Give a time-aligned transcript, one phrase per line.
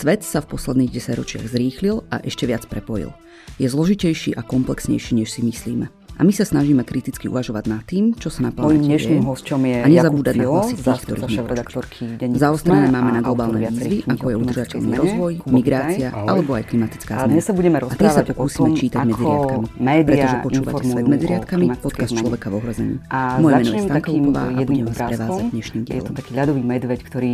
[0.00, 3.12] Svet sa v posledných desaťročiach zrýchlil a ešte viac prepojil.
[3.60, 5.92] Je zložitejší a komplexnejší, než si myslíme.
[6.16, 9.76] A my sa snažíme kriticky uvažovať nad tým, čo sa na planete dnešným hosťom je
[9.84, 15.32] a nezabúdať na hlasy tých, ktorých Zaostrené máme na globálne výzvy, ako je udržateľný rozvoj,
[15.52, 17.28] migrácia alebo aj klimatická zmena.
[17.28, 19.68] A dnes sa budeme rozprávať sa pokúsime čítať medzi riadkami,
[20.08, 22.94] pretože počúvate svet medzi riadkami, podcast človeka v ohrození.
[23.12, 24.10] A Moje meno je Stanka
[24.48, 26.00] a budem vás prevádzať dnešným dielom.
[26.00, 27.32] Je to taký ľadový medveď, ktorý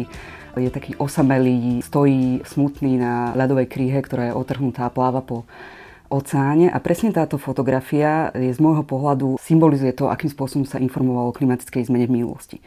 [0.56, 5.44] je taký osamelý, stojí smutný na ľadovej kríhe, ktorá je otrhnutá a pláva po
[6.08, 11.30] oceáne a presne táto fotografia je z môjho pohľadu symbolizuje to, akým spôsobom sa informovalo
[11.30, 12.58] o klimatickej zmene v minulosti.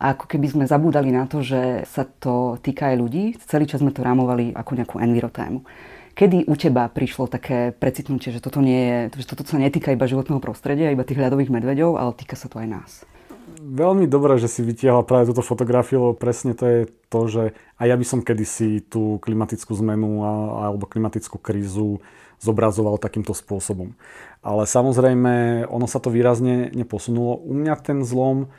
[0.00, 3.84] A ako keby sme zabúdali na to, že sa to týka aj ľudí, celý čas
[3.84, 5.60] sme to rámovali ako nejakú envirotému.
[6.16, 10.08] Kedy u teba prišlo také precitnutie, že toto, nie je, že toto sa netýka iba
[10.08, 12.90] životného prostredia, iba tých ľadových medveďov, ale týka sa to aj nás?
[13.70, 17.42] Veľmi dobré, že si vytiahla práve túto fotografiu, lebo presne to je to, že
[17.78, 20.26] aj ja by som kedysi tú klimatickú zmenu
[20.58, 22.02] alebo klimatickú krízu
[22.42, 23.94] zobrazoval takýmto spôsobom.
[24.42, 27.38] Ale samozrejme, ono sa to výrazne neposunulo.
[27.46, 28.50] U mňa ten zlom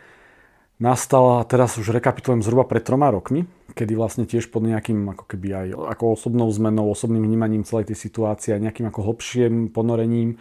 [0.80, 5.48] nastal, teraz už rekapitulujem zhruba pred troma rokmi, kedy vlastne tiež pod nejakým ako keby
[5.52, 10.40] aj ako osobnou zmenou, osobným vnímaním celej tej situácie a nejakým ako hlbším ponorením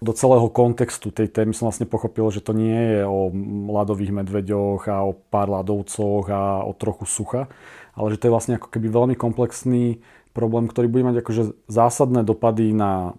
[0.00, 3.32] do celého kontextu tej témy som vlastne pochopil, že to nie je o
[3.72, 7.48] ľadových medveďoch a o pár ľadovcoch a o trochu sucha,
[7.96, 10.04] ale že to je vlastne ako keby veľmi komplexný
[10.36, 13.16] problém, ktorý bude mať akože zásadné dopady na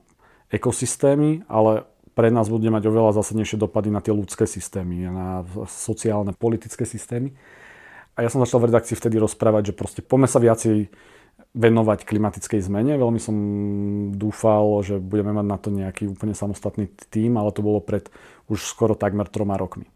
[0.53, 6.34] ekosystémy, ale pre nás bude mať oveľa zásadnejšie dopady na tie ľudské systémy, na sociálne,
[6.34, 7.34] politické systémy.
[8.17, 10.89] A ja som začal v redakcii vtedy rozprávať, že proste poďme sa viacej
[11.58, 12.94] venovať klimatickej zmene.
[13.02, 13.36] Veľmi som
[14.13, 18.13] dúfal, že budeme mať na to nejaký úplne samostatný tým, ale to bolo pred
[18.47, 19.89] už skoro takmer troma rokmi.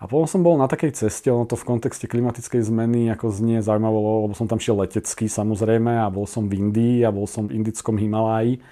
[0.00, 3.60] A potom som bol na takej ceste, ono to v kontexte klimatickej zmeny ako znie
[3.60, 7.44] zaujímavo, lebo som tam šiel letecky samozrejme a bol som v Indii a bol som
[7.44, 8.64] v indickom Himaláji,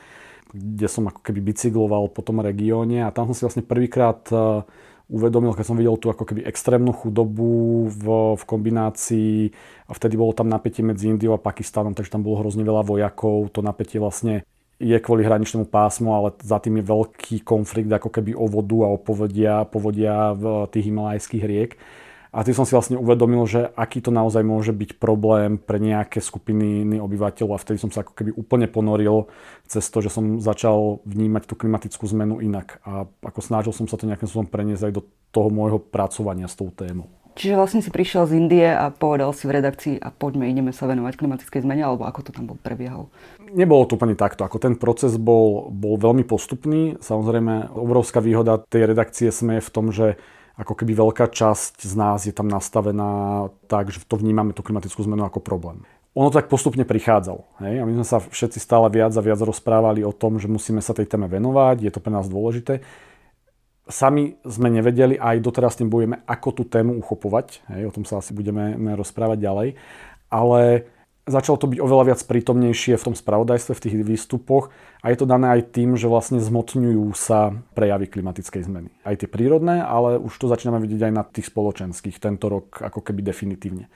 [0.57, 4.65] kde som ako keby bicykloval po tom regióne a tam som si vlastne prvýkrát e,
[5.09, 8.05] uvedomil, keď som videl tú ako keby extrémnu chudobu v,
[8.37, 9.37] v kombinácii
[9.89, 13.49] a vtedy bolo tam napätie medzi Indiou a Pakistanom, takže tam bolo hrozne veľa vojakov,
[13.49, 14.45] to napätie vlastne
[14.79, 18.89] je kvôli hraničnému pásmu, ale za tým je veľký konflikt ako keby o vodu a
[18.95, 21.71] o povodia, povodia v tých himalajských riek.
[22.39, 26.23] A tým som si vlastne uvedomil, že aký to naozaj môže byť problém pre nejaké
[26.23, 29.27] skupiny obyvateľov a vtedy som sa ako keby úplne ponoril
[29.67, 33.99] cez to, že som začal vnímať tú klimatickú zmenu inak a ako snažil som sa
[33.99, 35.03] to nejakým spôsobom preniesť aj do
[35.35, 37.11] toho môjho pracovania s tou témou.
[37.35, 40.87] Čiže vlastne si prišiel z Indie a povedal si v redakcii a poďme, ideme sa
[40.87, 43.11] venovať klimatickej zmene, alebo ako to tam bol, prebiehalo?
[43.51, 44.43] Nebolo to úplne takto.
[44.43, 46.99] Ako ten proces bol, bol veľmi postupný.
[46.99, 50.19] Samozrejme, obrovská výhoda tej redakcie sme je v tom, že
[50.59, 55.07] ako keby veľká časť z nás je tam nastavená tak, že to vnímame tú klimatickú
[55.07, 55.87] zmenu ako problém.
[56.19, 57.47] Ono tak postupne prichádzalo.
[57.63, 57.75] Hej?
[57.79, 60.91] A my sme sa všetci stále viac a viac rozprávali o tom, že musíme sa
[60.91, 62.83] tej téme venovať, je to pre nás dôležité
[63.89, 67.65] sami sme nevedeli aj doteraz tým bojujeme, ako tú tému uchopovať.
[67.73, 69.69] Hej, o tom sa asi budeme rozprávať ďalej.
[70.29, 70.85] Ale
[71.29, 75.31] začalo to byť oveľa viac prítomnejšie v tom spravodajstve, v tých výstupoch a je to
[75.31, 78.91] dané aj tým, že vlastne zmotňujú sa prejavy klimatickej zmeny.
[79.07, 83.01] Aj tie prírodné, ale už to začíname vidieť aj na tých spoločenských tento rok ako
[83.05, 83.87] keby definitívne.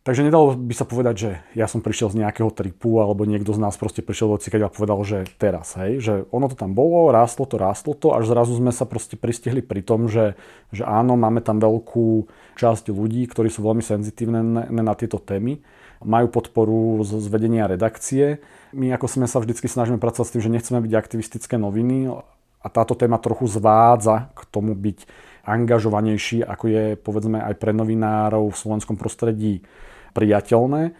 [0.00, 3.60] Takže nedalo by sa povedať, že ja som prišiel z nejakého tripu, alebo niekto z
[3.60, 7.44] nás proste prišiel do a povedal, že teraz, hej, že ono to tam bolo, rástlo
[7.44, 10.40] to, rástlo to, až zrazu sme sa proste pristihli pri tom, že,
[10.72, 14.40] že áno, máme tam veľkú časť ľudí, ktorí sú veľmi senzitívne
[14.72, 15.60] na tieto témy,
[16.00, 18.40] majú podporu z, z vedenia redakcie.
[18.72, 22.08] My ako sme sa vždycky snažíme pracovať s tým, že nechceme byť aktivistické noviny
[22.60, 25.04] a táto téma trochu zvádza k tomu byť
[25.44, 29.64] angažovanejší, ako je povedzme aj pre novinárov v slovenskom prostredí
[30.12, 30.92] priateľné,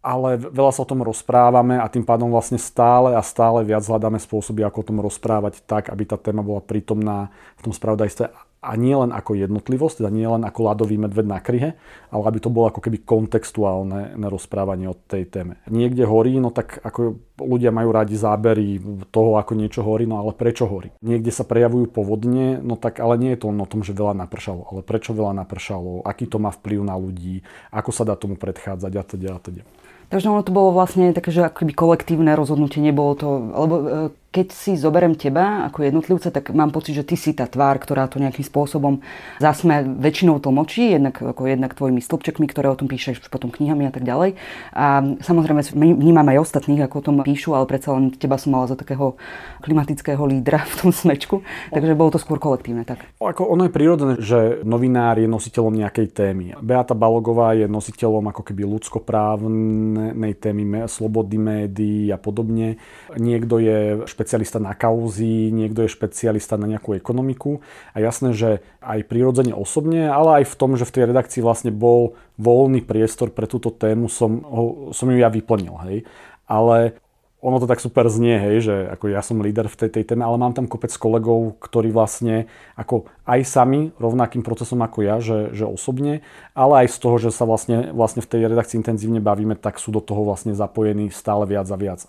[0.00, 4.16] ale veľa sa o tom rozprávame a tým pádom vlastne stále a stále viac hľadáme
[4.16, 7.28] spôsoby, ako o tom rozprávať tak, aby tá téma bola prítomná
[7.60, 11.40] v tom spravodajstve a nie len ako jednotlivosť, teda nie len ako ľadový medved na
[11.40, 11.80] kryhe,
[12.12, 15.56] ale aby to bolo ako keby kontextuálne rozprávanie o tej téme.
[15.64, 18.76] Niekde horí, no tak ako ľudia majú radi zábery
[19.08, 20.92] toho, ako niečo horí, no ale prečo horí.
[21.00, 24.68] Niekde sa prejavujú povodne, no tak ale nie je to o tom, že veľa napršalo,
[24.68, 27.40] ale prečo veľa napršalo, aký to má vplyv na ľudí,
[27.72, 29.64] ako sa dá tomu predchádzať a teda a teda.
[30.10, 33.84] Takže ono to bolo vlastne také, že akoby kolektívne rozhodnutie, nebolo to, lebo e,
[34.30, 38.06] keď si zoberiem teba ako jednotlivca, tak mám pocit, že ty si tá tvár, ktorá
[38.06, 39.02] to nejakým spôsobom
[39.42, 43.92] zasme väčšinou tlmočí, jednak, ako jednak tvojimi stĺpčekmi, ktoré o tom píšeš, potom knihami a
[43.92, 44.38] tak ďalej.
[44.70, 48.70] A samozrejme vnímam aj ostatných, ako o tom píšu, ale predsa len teba som mala
[48.70, 49.18] za takého
[49.66, 51.42] klimatického lídra v tom smečku,
[51.74, 52.86] takže bolo to skôr kolektívne.
[52.86, 53.02] Tak.
[53.18, 56.54] Ako ono je prirodzené, že novinár je nositeľom nejakej témy.
[56.62, 62.78] Beata Balogová je nositeľom ako keby ľudskoprávnej témy, slobody médií a podobne.
[63.18, 67.64] Niekto je špecialista na kauzy, niekto je špecialista na nejakú ekonomiku.
[67.96, 71.72] A jasné, že aj prirodzene osobne, ale aj v tom, že v tej redakcii vlastne
[71.72, 75.72] bol voľný priestor pre túto tému, som, ho, som ju ja vyplnil.
[75.88, 75.96] Hej.
[76.44, 77.00] Ale
[77.40, 80.28] ono to tak super znie, hej, že ako ja som líder v tej, tej téme,
[80.28, 85.48] ale mám tam kopec kolegov, ktorí vlastne ako aj sami rovnakým procesom ako ja, že,
[85.56, 86.20] že osobne,
[86.52, 89.88] ale aj z toho, že sa vlastne, vlastne v tej redakcii intenzívne bavíme, tak sú
[89.88, 92.04] do toho vlastne zapojení stále viac a viac.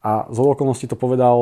[0.00, 1.36] A z okolností to povedal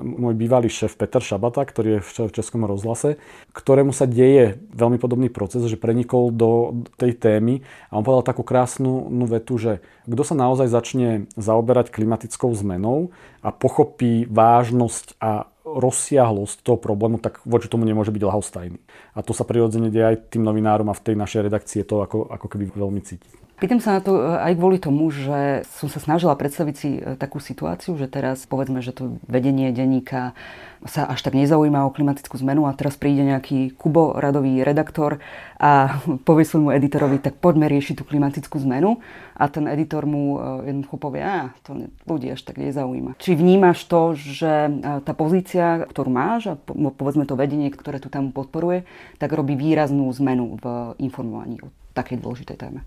[0.00, 3.20] môj bývalý šéf Peter Šabata, ktorý je v Českom rozhlase,
[3.52, 7.60] ktorému sa deje veľmi podobný proces, že prenikol do tej témy
[7.92, 13.12] a on povedal takú krásnu vetu, že kto sa naozaj začne zaoberať klimatickou zmenou
[13.44, 18.78] a pochopí vážnosť a rozsiahlosť toho problému, tak voči tomu nemôže byť lahostajný.
[19.12, 22.00] A to sa prirodzene deje aj tým novinárom a v tej našej redakcii je to
[22.00, 23.45] ako, ako keby veľmi cítiť.
[23.56, 27.16] Pýtam sa na to e, aj kvôli tomu, že som sa snažila predstaviť si e,
[27.16, 30.36] takú situáciu, že teraz povedzme, že to vedenie denníka
[30.84, 35.24] sa až tak nezaujíma o klimatickú zmenu a teraz príde nejaký Kubo, radový redaktor
[35.56, 35.96] a
[36.28, 39.00] povie svojmu editorovi, tak poďme riešiť tú klimatickú zmenu
[39.32, 43.16] a ten editor mu e, jednoducho povie, a to ľudí až tak nezaujíma.
[43.16, 44.68] Či vnímaš to, že
[45.00, 46.60] tá pozícia, ktorú máš a
[46.92, 48.84] povedzme to vedenie, ktoré tu tam podporuje,
[49.16, 52.84] tak robí výraznú zmenu v informovaní o takej dôležitej téme?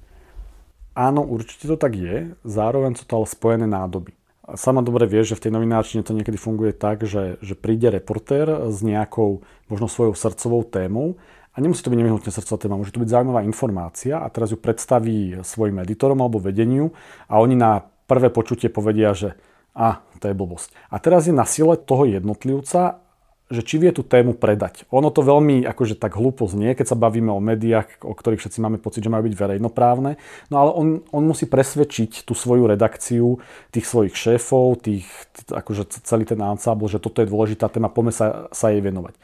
[0.98, 2.34] Áno, určite to tak je.
[2.44, 4.14] Zároveň sú to ale spojené nádoby.
[4.58, 8.74] Sama dobre vieš, že v tej novinárčine to niekedy funguje tak, že, že príde reportér
[8.74, 11.22] s nejakou možno svojou srdcovou témou
[11.54, 14.58] a nemusí to byť nevyhnutne srdcová téma, môže to byť zaujímavá informácia a teraz ju
[14.58, 16.98] predstaví svojim editorom alebo vedeniu
[17.30, 19.38] a oni na prvé počutie povedia, že
[19.78, 20.74] a, to je blbosť.
[20.90, 23.06] A teraz je na sile toho jednotlivca,
[23.50, 24.86] že či vie tú tému predať.
[24.94, 28.62] Ono to veľmi akože tak hlúpo znie, keď sa bavíme o médiách, o ktorých všetci
[28.62, 30.22] máme pocit, že majú byť verejnoprávne.
[30.54, 33.42] No ale on, on musí presvedčiť tú svoju redakciu,
[33.74, 35.10] tých svojich šéfov, tých,
[35.50, 39.18] akože celý ten ensemble, že toto je dôležitá téma, poďme sa, sa jej venovať.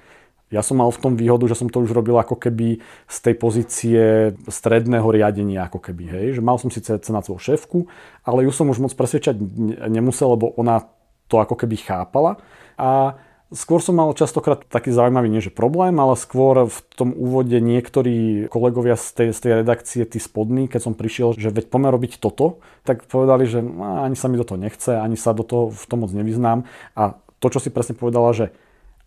[0.53, 2.77] Ja som mal v tom výhodu, že som to už robil ako keby
[3.09, 4.01] z tej pozície
[4.45, 6.25] stredného riadenia, ako keby, hej.
[6.37, 7.89] Že mal som síce na svoju šéfku,
[8.21, 9.37] ale ju som už moc presvedčať
[9.89, 10.85] nemusel, lebo ona
[11.25, 12.37] to ako keby chápala.
[12.77, 13.17] A
[13.55, 18.51] Skôr som mal častokrát taký zaujímavý, nie že problém, ale skôr v tom úvode niektorí
[18.51, 22.19] kolegovia z tej, z tej redakcie, tí spodní, keď som prišiel, že veď poďme robiť
[22.19, 25.71] toto, tak povedali, že no, ani sa mi do toho nechce, ani sa do toho
[25.71, 26.67] v tom moc nevyznám.
[26.99, 28.51] A to, čo si presne povedala, že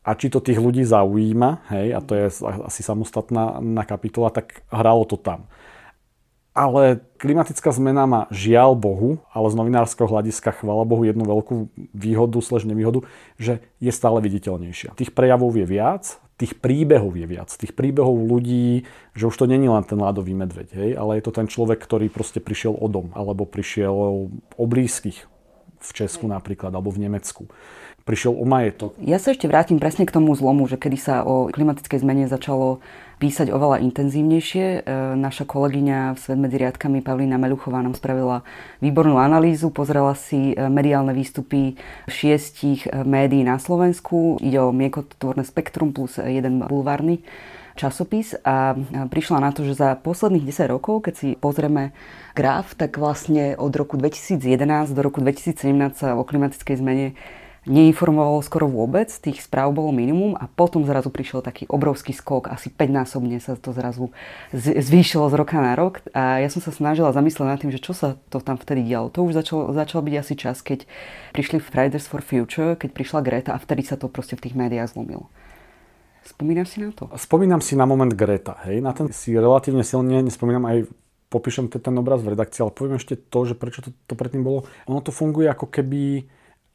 [0.01, 2.33] a či to tých ľudí zaujíma, hej, a to je
[2.65, 5.45] asi samostatná na kapitola, tak hralo to tam.
[6.59, 12.35] Ale klimatická zmena má žiaľ Bohu, ale z novinárskeho hľadiska chvala Bohu jednu veľkú výhodu,
[12.43, 13.07] slež nevýhodu,
[13.39, 14.99] že je stále viditeľnejšia.
[14.99, 17.47] Tých prejavov je viac, tých príbehov je viac.
[17.55, 21.33] Tých príbehov ľudí, že už to není len ten ľadový medveď, hej, ale je to
[21.35, 23.95] ten človek, ktorý proste prišiel o dom, alebo prišiel
[24.59, 25.31] o blízkych
[25.79, 27.47] v Česku napríklad, alebo v Nemecku
[28.09, 28.97] prišiel o majetok.
[29.05, 32.81] Ja sa ešte vrátim presne k tomu zlomu, že kedy sa o klimatickej zmene začalo
[33.21, 34.65] písať oveľa intenzívnejšie.
[34.65, 34.81] E,
[35.19, 38.47] naša kolegyňa v Svet medzi riadkami Pavlína Meluchová nám spravila
[38.81, 41.77] výbornú analýzu, pozrela si e, mediálne výstupy
[42.09, 44.41] šiestich e, médií na Slovensku.
[44.41, 47.21] Ide o miekotvorné spektrum plus jeden bulvárny
[47.79, 48.75] časopis a
[49.07, 51.95] prišla na to, že za posledných 10 rokov, keď si pozrieme
[52.35, 57.07] graf, tak vlastne od roku 2011 do roku 2017 sa o klimatickej zmene
[57.69, 62.73] neinformovalo skoro vôbec, tých správ bolo minimum a potom zrazu prišiel taký obrovský skok, asi
[62.73, 64.11] 5-násobne sa to zrazu
[64.57, 67.93] zvýšilo z roka na rok a ja som sa snažila zamyslieť nad tým, že čo
[67.93, 69.13] sa to tam vtedy dialo.
[69.13, 70.89] To už začal, začal byť asi čas, keď
[71.37, 74.97] prišli Fridays for Future, keď prišla Greta a vtedy sa to proste v tých médiách
[74.97, 75.29] zlomilo.
[76.25, 77.09] Spomínaš si na to?
[77.15, 80.89] Spomínam si na moment Greta, hej, na ten si relatívne silne, nespomínam aj
[81.29, 84.65] popíšem ten obraz v redakcii, ale poviem ešte to, že prečo to, to predtým bolo.
[84.89, 86.25] Ono to funguje ako keby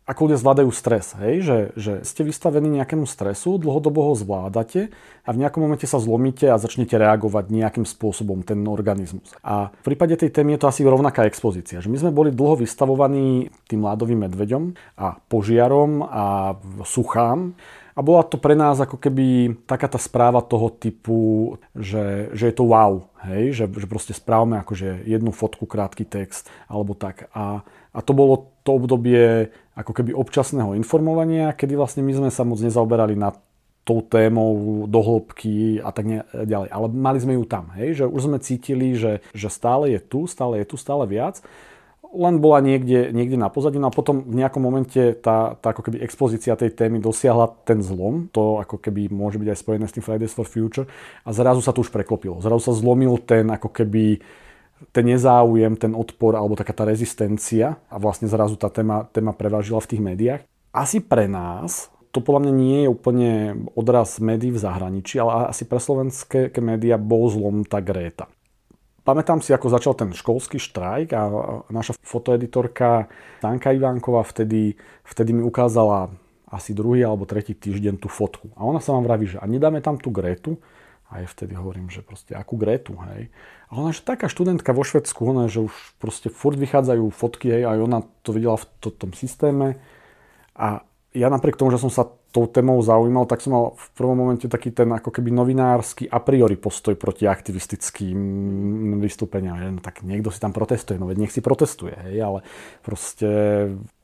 [0.03, 1.47] ako ľudia zvládajú stres, hej?
[1.47, 4.91] Že, že ste vystavení nejakému stresu, dlhodobo ho zvládate
[5.23, 9.31] a v nejakom momente sa zlomíte a začnete reagovať nejakým spôsobom ten organizmus.
[9.39, 12.59] A v prípade tej témy je to asi rovnaká expozícia, že my sme boli dlho
[12.59, 17.55] vystavovaní tým ládovým medveďom a požiarom a suchám
[17.93, 22.55] A bola to pre nás ako keby taká tá správa toho typu, že, že je
[22.57, 23.53] to wow, hej?
[23.53, 27.29] Že, že proste správame akože jednu fotku, krátky text alebo tak.
[27.37, 27.61] A,
[27.93, 32.57] a to bolo to obdobie ako keby občasného informovania, kedy vlastne my sme sa moc
[32.61, 33.33] nezaoberali na
[33.83, 35.01] tou témou do
[35.83, 36.69] a tak ďalej.
[36.71, 37.99] Ale mali sme ju tam, hej?
[37.99, 41.43] že už sme cítili, že, že stále je tu, stále je tu, stále viac
[42.13, 43.81] len bola niekde, niekde na pozadí.
[43.81, 47.81] No a potom v nejakom momente tá, tá ako keby expozícia tej témy dosiahla ten
[47.81, 48.29] zlom.
[48.37, 50.85] To ako keby môže byť aj spojené s tým Fridays for Future.
[51.25, 52.37] A zrazu sa to už preklopilo.
[52.39, 54.21] Zrazu sa zlomil ten ako keby
[54.91, 59.79] ten nezáujem, ten odpor alebo taká tá rezistencia a vlastne zrazu tá téma, téma prevážila
[59.79, 60.41] v tých médiách.
[60.73, 63.31] Asi pre nás to podľa mňa nie je úplne
[63.73, 68.29] odraz médií v zahraničí, ale asi pre slovenské médiá bol zlom tá Gréta.
[69.03, 71.21] Pamätám si, ako začal ten školský štrajk a
[71.73, 73.11] naša fotoeditorka
[73.41, 76.13] Stanka Ivánková vtedy, vtedy mi ukázala
[76.47, 78.53] asi druhý alebo tretí týždeň tú fotku.
[78.55, 80.61] A ona sa vám vraví, že a nedáme tam tú Gretu?
[81.11, 83.29] A ja vtedy hovorím, že proste akú Gretu, hej.
[83.69, 87.63] A ona, že taká študentka vo Švedsku, ona, že už proste furt vychádzajú fotky, hej,
[87.69, 89.77] aj ona to videla v to, tom systéme.
[90.57, 90.81] A
[91.13, 94.49] ja napriek tomu, že som sa tou témou zaujímal, tak som mal v prvom momente
[94.49, 99.77] taký ten ako keby novinársky a priori postoj proti aktivistickým vystúpeniam.
[99.77, 102.39] No tak niekto si tam protestuje, no veď nech si protestuje, hej, ale
[102.81, 103.29] proste...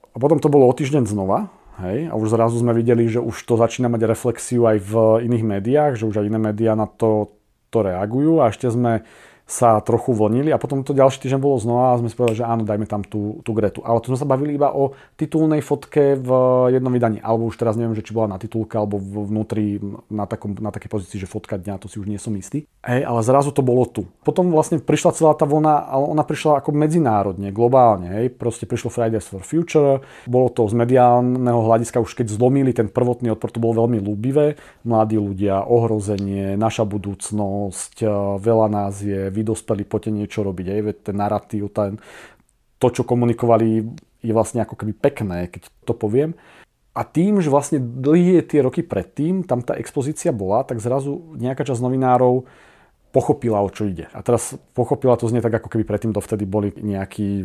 [0.10, 1.50] A potom to bolo o týždeň znova,
[1.88, 4.94] hej, a už zrazu sme videli, že už to začína mať reflexiu aj v
[5.26, 7.40] iných médiách, že už aj iné médiá na to,
[7.72, 8.44] to reagujú.
[8.44, 9.08] A ešte sme
[9.50, 12.62] sa trochu vlnili a potom to ďalší týždeň bolo znova a sme povedali, že áno,
[12.62, 13.82] dajme tam tú, tú Gretu.
[13.82, 16.30] Ale tu sme sa bavili iba o titulnej fotke v
[16.70, 19.82] jednom vydaní, alebo už teraz neviem, že či bola na titulke alebo vnútri
[20.14, 22.70] na, takom, na takej pozícii, že fotka dňa, to si už nie som istý.
[22.86, 24.06] Hej, ale zrazu to bolo tu.
[24.22, 28.22] Potom vlastne prišla celá tá vlna, ale ona prišla ako medzinárodne, globálne.
[28.22, 28.38] Hej.
[28.38, 33.34] Proste prišlo Fridays for Future, bolo to z mediálneho hľadiska už keď zlomili ten prvotný
[33.34, 34.62] odpor, to bolo veľmi ľúbivé.
[34.86, 38.06] Mladí ľudia, ohrozenie, naša budúcnosť,
[38.38, 40.66] veľa nás je, vy dospelí, poďte niečo robiť.
[40.68, 41.96] Aj ten narratív, ten,
[42.78, 43.88] to, čo komunikovali,
[44.20, 46.36] je vlastne ako keby pekné, keď to poviem.
[46.92, 51.64] A tým, že vlastne dlhé tie roky predtým, tam tá expozícia bola, tak zrazu nejaká
[51.64, 52.44] časť novinárov
[53.10, 54.06] pochopila, o čo ide.
[54.14, 57.42] A teraz pochopila, to znie tak, ako keby predtým dovtedy boli nejakí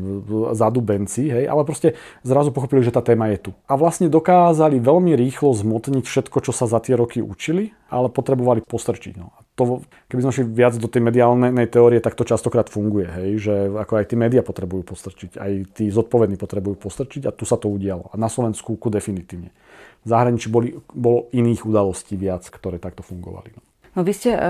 [0.52, 3.50] zadubenci, hej, ale proste zrazu pochopili, že tá téma je tu.
[3.64, 8.60] A vlastne dokázali veľmi rýchlo zmotniť všetko, čo sa za tie roky učili, ale potrebovali
[8.60, 9.14] postrčiť.
[9.16, 9.32] No.
[9.32, 13.30] A to, keby sme šli viac do tej mediálnej teórie, tak to častokrát funguje, hej,
[13.38, 17.54] že ako aj tí médiá potrebujú postrčiť, aj tí zodpovední potrebujú postrčiť a tu sa
[17.54, 18.10] to udialo.
[18.10, 19.54] A na Slovensku ku definitívne.
[20.02, 23.54] V zahraničí boli, bolo iných udalostí viac, ktoré takto fungovali.
[23.54, 23.62] No.
[23.94, 24.40] No vy ste e,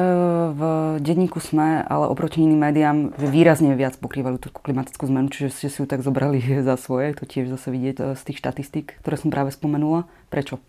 [0.56, 0.60] v
[1.04, 5.84] denníku SME, ale oproti iným médiám, výrazne viac pokrývali tú klimatickú zmenu, čiže ste si
[5.84, 9.28] ju tak zobrali za svoje, to tiež zase vidieť e, z tých štatistík, ktoré som
[9.28, 10.08] práve spomenula.
[10.32, 10.64] Prečo?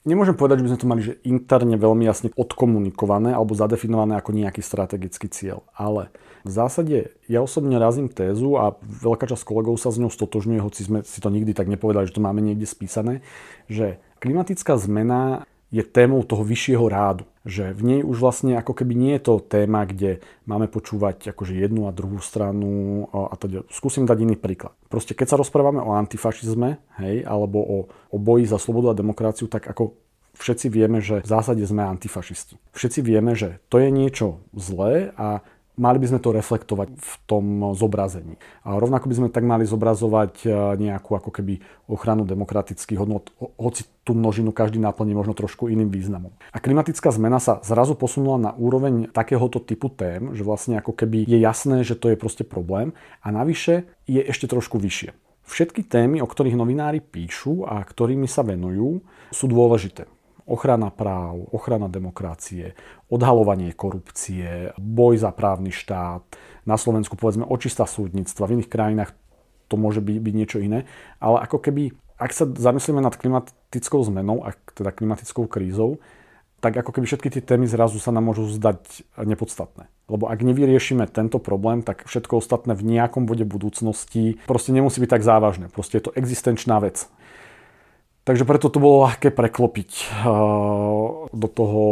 [0.00, 4.32] Nemôžem povedať, že by sme to mali že interne veľmi jasne odkomunikované alebo zadefinované ako
[4.32, 5.60] nejaký strategický cieľ.
[5.76, 6.08] Ale
[6.40, 10.88] v zásade ja osobne razím tézu a veľká časť kolegov sa s ňou stotožňuje, hoci
[10.88, 13.20] sme si to nikdy tak nepovedali, že to máme niekde spísané,
[13.68, 17.24] že klimatická zmena je témou toho vyššieho rádu.
[17.46, 21.56] Že v nej už vlastne ako keby nie je to téma, kde máme počúvať akože
[21.56, 23.64] jednu a druhú stranu a teda.
[23.72, 24.76] Skúsim dať iný príklad.
[24.92, 27.78] Proste keď sa rozprávame o antifašizme, hej, alebo o,
[28.12, 29.96] o boji za slobodu a demokraciu, tak ako
[30.36, 32.60] všetci vieme, že v zásade sme antifašisti.
[32.76, 35.40] Všetci vieme, že to je niečo zlé a
[35.80, 38.36] mali by sme to reflektovať v tom zobrazení.
[38.68, 43.88] A rovnako by sme tak mali zobrazovať e, nejakú ako keby ochranu demokratických hodnot, hoci
[44.04, 46.36] tú množinu každý naplní možno trošku iným významom.
[46.52, 51.24] A klimatická zmena sa zrazu posunula na úroveň takéhoto typu tém, že vlastne ako keby
[51.24, 52.92] je jasné, že to je proste problém
[53.24, 55.16] a navyše je ešte trošku vyššie.
[55.48, 59.02] Všetky témy, o ktorých novinári píšu a ktorými sa venujú,
[59.34, 60.06] sú dôležité
[60.50, 62.74] ochrana práv, ochrana demokracie,
[63.06, 66.26] odhalovanie korupcie, boj za právny štát.
[66.66, 69.14] Na Slovensku povedzme očista súdnictva, v iných krajinách
[69.70, 70.90] to môže byť, byť niečo iné.
[71.22, 76.02] Ale ako keby, ak sa zamyslíme nad klimatickou zmenou, a teda klimatickou krízou,
[76.60, 79.88] tak ako keby všetky tie témy zrazu sa nám môžu zdať nepodstatné.
[80.10, 85.10] Lebo ak nevyriešime tento problém, tak všetko ostatné v nejakom bode budúcnosti proste nemusí byť
[85.16, 85.72] tak závažné.
[85.72, 87.08] Proste je to existenčná vec.
[88.30, 90.06] Takže preto to bolo ľahké preklopiť eh,
[91.34, 91.82] do toho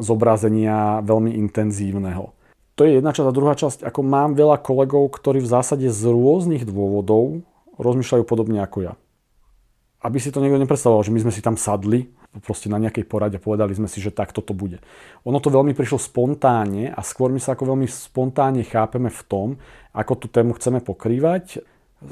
[0.00, 2.32] zobrazenia veľmi intenzívneho.
[2.80, 3.28] To je jedna časť.
[3.28, 7.44] A druhá časť, ako mám veľa kolegov, ktorí v zásade z rôznych dôvodov
[7.76, 8.92] rozmýšľajú podobne ako ja.
[10.00, 12.08] Aby si to niekto nepredstavoval, že my sme si tam sadli
[12.40, 14.80] proste na nejakej porade a povedali sme si, že takto to bude.
[15.28, 19.48] Ono to veľmi prišlo spontánne a skôr my sa ako veľmi spontánne chápeme v tom,
[19.92, 21.60] ako tú tému chceme pokrývať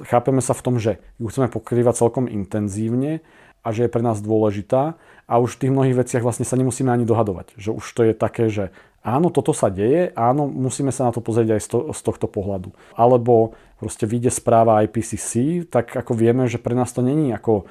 [0.08, 3.20] chápeme sa v tom, že ju chceme pokrývať celkom intenzívne
[3.64, 6.92] a že je pre nás dôležitá a už v tých mnohých veciach vlastne sa nemusíme
[6.92, 7.56] ani dohadovať.
[7.56, 8.64] Že už to je také, že
[9.00, 12.26] áno, toto sa deje, áno, musíme sa na to pozrieť aj z, to, z tohto
[12.28, 12.72] pohľadu.
[12.96, 17.68] Alebo proste vyjde správa IPCC, tak ako vieme, že pre nás to není ako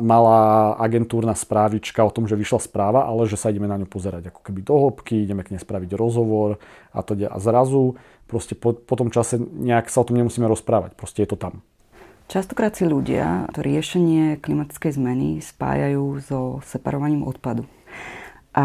[0.00, 4.32] malá agentúrna správička o tom, že vyšla správa, ale že sa ideme na ňu pozerať
[4.32, 6.56] ako keby do hĺbky, ideme k nej spraviť rozhovor
[6.96, 10.96] a to a zrazu proste po, po tom čase nejak sa o tom nemusíme rozprávať,
[10.96, 11.60] proste je to tam.
[12.32, 17.68] Častokrát si ľudia to riešenie klimatickej zmeny spájajú so separovaním odpadu.
[18.56, 18.64] A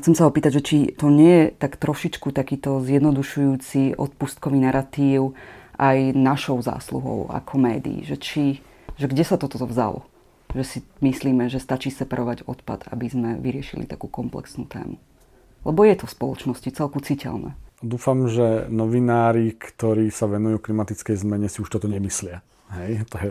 [0.00, 5.36] chcem sa opýtať, že či to nie je tak trošičku takýto zjednodušujúci odpustkový narratív
[5.76, 8.64] aj našou zásluhou ako médií, že či
[8.98, 10.04] že kde sa toto vzalo?
[10.52, 14.98] Že si myslíme, že stačí separovať odpad, aby sme vyriešili takú komplexnú tému.
[15.62, 17.54] Lebo je to v spoločnosti celku citeľné.
[17.78, 22.42] Dúfam, že novinári, ktorí sa venujú klimatickej zmene, si už toto nemyslia.
[22.68, 23.28] Hej, to je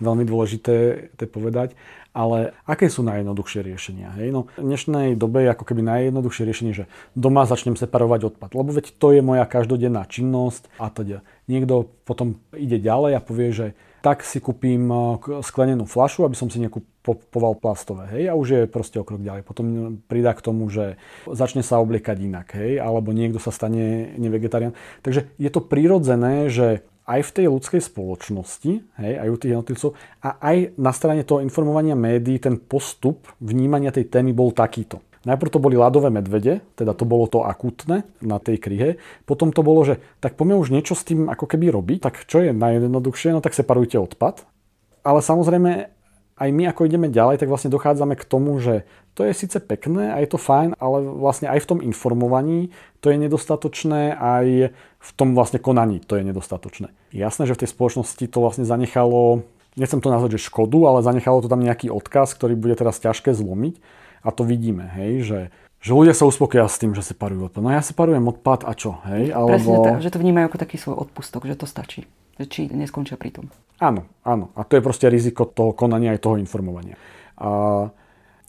[0.00, 0.74] veľmi dôležité
[1.20, 1.76] to povedať.
[2.12, 4.12] Ale aké sú najjednoduchšie riešenia?
[4.20, 4.32] Hej?
[4.32, 6.84] No, v dnešnej dobe je ako keby najjednoduchšie riešenie, že
[7.16, 8.52] doma začnem separovať odpad.
[8.52, 11.24] Lebo veď to je moja každodenná činnosť a teda.
[11.48, 13.66] Niekto potom ide ďalej a povie, že
[14.02, 18.62] tak si kúpim eh, sklenenú flašu, aby som si nekupoval plastové, hej, a už je
[18.66, 19.46] proste o krok ďalej.
[19.46, 20.98] Potom pridá k tomu, že
[21.30, 24.74] začne sa obliekať inak, hej, alebo niekto sa stane nevegetarián.
[25.06, 29.90] Takže je to prirodzené, že aj v tej ľudskej spoločnosti, hej, aj u tých jednotlivcov,
[30.22, 35.02] a aj na strane toho informovania médií ten postup vnímania tej témy bol takýto.
[35.22, 38.98] Najprv to boli ľadové medvede, teda to bolo to akutné na tej kryhe.
[39.22, 41.98] Potom to bolo, že tak poďme už niečo s tým ako keby robiť.
[42.02, 43.30] Tak čo je najjednoduchšie?
[43.30, 44.42] No tak separujte odpad.
[45.06, 45.94] Ale samozrejme
[46.42, 48.82] aj my ako ideme ďalej, tak vlastne dochádzame k tomu, že
[49.14, 53.14] to je síce pekné a je to fajn, ale vlastne aj v tom informovaní to
[53.14, 56.90] je nedostatočné, aj v tom vlastne konaní to je nedostatočné.
[57.14, 59.46] Jasné, že v tej spoločnosti to vlastne zanechalo,
[59.78, 63.36] nechcem to nazvať, že škodu, ale zanechalo to tam nejaký odkaz, ktorý bude teraz ťažké
[63.36, 64.01] zlomiť.
[64.22, 65.38] A to vidíme, hej, že
[65.82, 67.58] že ľudia sa uspokoja s tým, že separujú odpad.
[67.58, 69.34] No ja separujem odpad a čo, hej?
[69.34, 69.50] Alebo...
[69.50, 72.06] Presne tak, že to vnímajú ako taký svoj odpustok, že to stačí.
[72.38, 73.50] Že či neskončia pri tom.
[73.82, 74.54] Áno, áno.
[74.54, 76.94] A to je proste riziko toho konania aj toho informovania.
[77.34, 77.90] A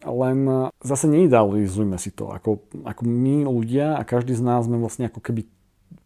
[0.06, 2.30] len zase neidealizujme si to.
[2.30, 5.50] Ako, ako my ľudia a každý z nás sme vlastne ako keby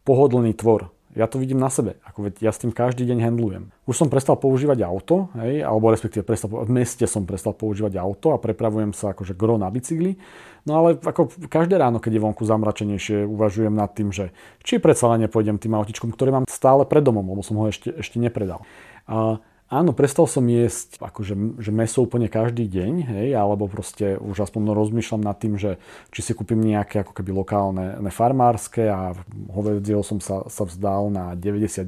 [0.07, 0.95] pohodlný tvor.
[1.17, 3.73] Ja to vidím na sebe, ako veď ja s tým každý deň handlujem.
[3.89, 8.31] Už som prestal používať auto, hej, alebo respektíve prestal, v meste som prestal používať auto
[8.31, 10.21] a prepravujem sa akože gro na bicykli.
[10.69, 14.29] No ale ako každé ráno, keď je vonku zamračenejšie, uvažujem nad tým, že
[14.61, 17.97] či predsa len nepôjdem tým autičkom, ktoré mám stále pred domom, lebo som ho ešte,
[17.97, 18.61] ešte nepredal.
[19.09, 24.47] A Áno, prestal som jesť akože, že meso úplne každý deň, hej, alebo proste už
[24.47, 25.75] aspoň rozmýšľam nad tým, že
[26.15, 29.11] či si kúpim nejaké ako keby lokálne ne farmárske a
[29.51, 31.83] hovedzieho som sa, sa vzdal na 99%,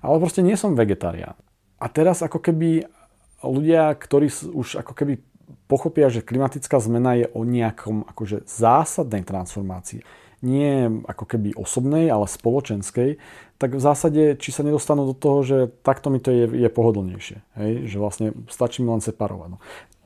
[0.00, 1.36] ale proste nie som vegetarián.
[1.76, 2.88] A teraz ako keby
[3.44, 5.20] ľudia, ktorí už ako keby
[5.68, 10.00] pochopia, že klimatická zmena je o nejakom akože zásadnej transformácii,
[10.44, 13.16] nie ako keby osobnej, ale spoločenskej,
[13.56, 17.38] tak v zásade, či sa nedostanú do toho, že takto mi to je, je pohodlnejšie.
[17.56, 17.72] Hej?
[17.88, 19.56] Že vlastne stačí mi len separovať.
[19.56, 19.58] No.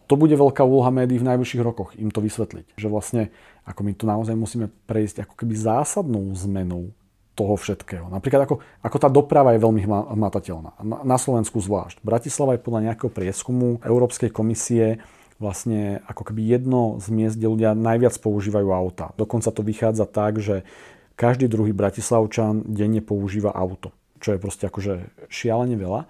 [0.08, 2.80] To bude veľká úloha médií v najbližších rokoch, im to vysvetliť.
[2.80, 3.22] Že vlastne,
[3.68, 6.96] ako my tu naozaj musíme prejsť ako keby zásadnou zmenou
[7.38, 8.10] toho všetkého.
[8.10, 10.82] Napríklad ako, ako tá doprava je veľmi hmatateľná.
[10.82, 12.02] Na, na Slovensku zvlášť.
[12.02, 14.98] Bratislava je podľa nejakého prieskumu Európskej komisie
[15.38, 19.14] vlastne ako keby jedno z miest, kde ľudia najviac používajú auta.
[19.14, 20.66] Dokonca to vychádza tak, že
[21.14, 26.06] každý druhý bratislavčan denne používa auto, čo je proste akože šialene veľa.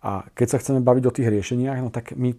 [0.00, 2.32] A keď sa chceme baviť o tých riešeniach, no tak my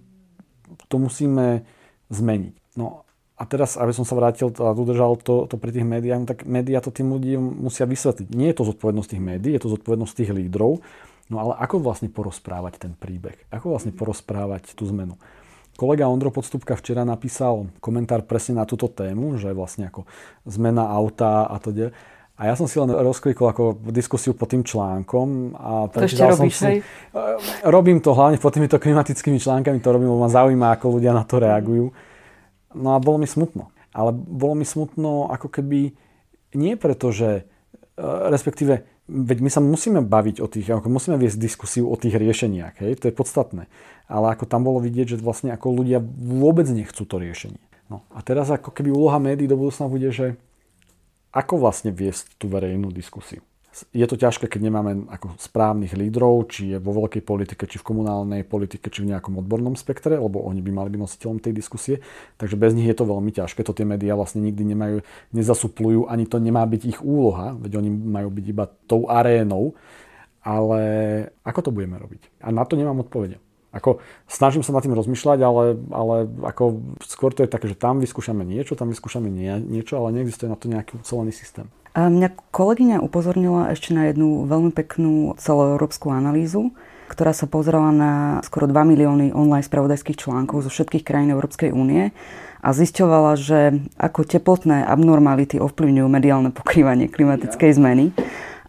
[0.89, 1.61] to musíme
[2.09, 2.53] zmeniť.
[2.77, 3.05] No
[3.37, 6.45] a teraz, aby som sa vrátil a udržal to, to pri tých médiách, no tak
[6.45, 8.33] médiá to tým ľuďom musia vysvetliť.
[8.33, 10.81] Nie je to zodpovednosť tých médií, je to zodpovednosť tých lídrov.
[11.29, 13.37] No ale ako vlastne porozprávať ten príbeh?
[13.49, 15.17] Ako vlastne porozprávať tú zmenu?
[15.79, 20.05] Kolega Ondro Podstupka včera napísal komentár presne na túto tému, že vlastne ako
[20.45, 21.89] zmena auta a to de.
[22.41, 25.53] A ja som si len rozklikol ako diskusiu pod tým článkom.
[25.53, 26.77] A to ešte robíš, si, hej?
[27.61, 31.21] Robím to hlavne pod týmito klimatickými článkami, to robím, lebo ma zaujíma, ako ľudia na
[31.21, 31.93] to reagujú.
[32.73, 33.69] No a bolo mi smutno.
[33.93, 35.93] Ale bolo mi smutno ako keby
[36.57, 37.43] nie preto, že e,
[38.31, 42.81] respektíve veď my sa musíme baviť o tých, ako musíme viesť diskusiu o tých riešeniach,
[42.81, 43.65] hej, to je podstatné.
[44.11, 47.61] Ale ako tam bolo vidieť, že vlastne ako ľudia vôbec nechcú to riešenie.
[47.91, 50.39] No a teraz ako keby úloha médií do budúcna bude, že
[51.31, 56.75] ako vlastne viesť tú verejnú diskusiu je to ťažké, keď nemáme ako správnych lídrov, či
[56.75, 60.59] je vo veľkej politike, či v komunálnej politike, či v nejakom odbornom spektre, lebo oni
[60.59, 61.95] by mali byť nositeľom tej diskusie.
[62.35, 63.63] Takže bez nich je to veľmi ťažké.
[63.63, 64.97] To tie médiá vlastne nikdy nemajú,
[65.31, 69.71] nezasuplujú, ani to nemá byť ich úloha, veď oni majú byť iba tou arénou.
[70.41, 70.81] Ale
[71.45, 72.43] ako to budeme robiť?
[72.43, 73.37] A na to nemám odpovede.
[73.71, 78.03] Ako, snažím sa nad tým rozmýšľať, ale, ale ako, skôr to je také, že tam
[78.03, 81.71] vyskúšame niečo, tam vyskúšame nie, niečo, ale neexistuje na to nejaký ucelený systém.
[81.91, 86.71] A mňa kolegyňa upozornila ešte na jednu veľmi peknú celoeurópsku analýzu,
[87.11, 88.11] ktorá sa pozerala na
[88.47, 92.15] skoro 2 milióny online spravodajských článkov zo všetkých krajín Európskej únie
[92.63, 98.05] a zisťovala, že ako teplotné abnormality ovplyvňujú mediálne pokrývanie klimatickej zmeny.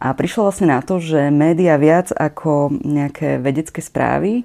[0.02, 4.42] A prišla vlastne na to, že média viac ako nejaké vedecké správy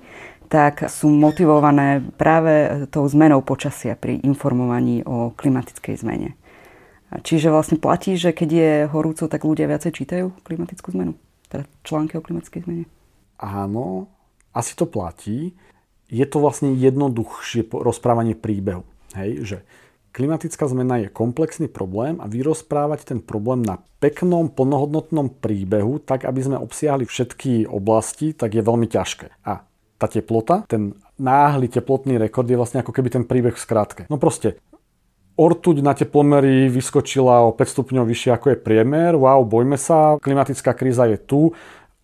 [0.48, 6.40] tak sú motivované práve tou zmenou počasia pri informovaní o klimatickej zmene.
[7.08, 11.16] Čiže vlastne platí, že keď je horúco, tak ľudia viacej čítajú klimatickú zmenu?
[11.48, 12.84] Teda články o klimatickej zmene?
[13.40, 14.12] Áno,
[14.52, 15.56] asi to platí.
[16.12, 18.84] Je to vlastne jednoduchšie rozprávanie príbehu.
[19.16, 19.58] Hej, že
[20.12, 26.42] klimatická zmena je komplexný problém a vyrozprávať ten problém na peknom, plnohodnotnom príbehu, tak aby
[26.44, 29.48] sme obsiahli všetky oblasti, tak je veľmi ťažké.
[29.48, 29.64] A
[29.98, 34.02] tá teplota, ten náhly teplotný rekord je vlastne ako keby ten príbeh v skratke.
[34.10, 34.62] No proste,
[35.38, 40.74] ortuť na teplomery vyskočila o 5 stupňov vyššie ako je priemer, wow, bojme sa, klimatická
[40.74, 41.54] kríza je tu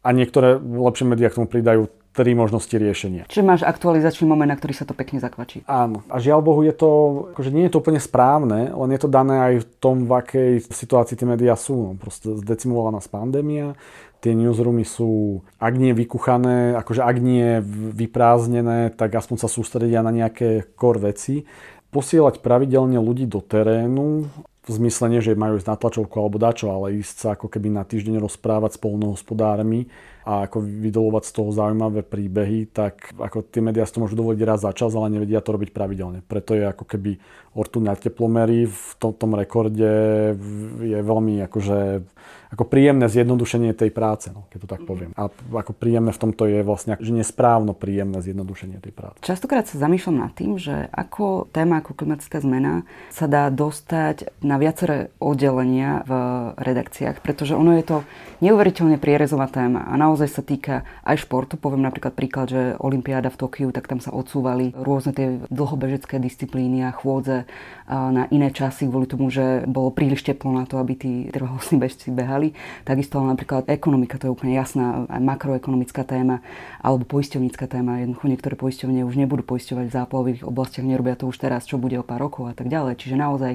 [0.05, 3.25] a niektoré lepšie médiá k tomu pridajú tri možnosti riešenia.
[3.25, 5.65] Čiže máš aktualizačný moment, na ktorý sa to pekne zakvačí.
[5.65, 6.05] Áno.
[6.13, 6.89] A žiaľ Bohu je to,
[7.33, 10.51] akože nie je to úplne správne, len je to dané aj v tom, v akej
[10.69, 11.73] situácii tie médiá sú.
[11.73, 13.73] No, proste zdecimovaná nás pandémia,
[14.21, 17.59] tie newsroomy sú, ak nie vykuchané, akože ak nie
[17.97, 21.49] vyprázdnené, tak aspoň sa sústredia na nejaké core veci.
[21.93, 24.25] Posielať pravidelne ľudí do terénu,
[24.63, 27.67] v zmysle nie, že majú ísť na tlačovku alebo dačo, ale ísť sa ako keby
[27.67, 29.91] na týždeň rozprávať s polnohospodármi
[30.23, 34.39] a ako vydolovať z toho zaujímavé príbehy, tak ako tie médiá si to môžu dovoliť
[34.47, 36.23] raz za čas, ale nevedia to robiť pravidelne.
[36.23, 37.19] Preto je ako keby
[37.59, 39.91] ortu na teplomery v tom, tom rekorde
[40.79, 42.07] je veľmi akože
[42.53, 45.09] ako príjemné zjednodušenie tej práce, no, keď to tak poviem.
[45.17, 49.25] A ako príjemné v tomto je vlastne, že nesprávno príjemné zjednodušenie tej práce.
[49.25, 54.61] Častokrát sa zamýšľam nad tým, že ako téma ako klimatická zmena sa dá dostať na
[54.61, 56.13] viaceré oddelenia v
[56.61, 57.97] redakciách, pretože ono je to
[58.43, 61.57] neuveriteľne prierezová téma a naozaj sa týka aj športu.
[61.57, 66.85] Poviem napríklad príklad, že Olympiáda v Tokiu, tak tam sa odsúvali rôzne tie dlhobežecké disciplíny
[66.85, 67.47] a chôdze
[67.87, 72.11] na iné časy kvôli tomu, že bolo príliš teplo na to, aby tí trvalostní bežci
[72.11, 72.83] behali povedali.
[72.83, 76.43] Takisto napríklad ekonomika, to je úplne jasná makroekonomická téma,
[76.83, 78.03] alebo poisťovnícka téma.
[78.03, 81.95] Jednoducho niektoré poisťovne už nebudú poisťovať v záplavových oblastiach, nerobia to už teraz, čo bude
[81.95, 82.99] o pár rokov a tak ďalej.
[82.99, 83.53] Čiže naozaj,